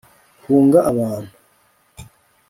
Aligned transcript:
hunga 0.43 0.79
abantu 0.91 1.33